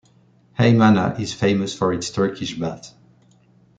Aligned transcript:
Haymana 0.57 1.19
is 1.19 1.31
famous 1.31 1.75
for 1.77 1.93
its 1.93 2.09
Turkish 2.09 2.55
baths. 2.57 2.95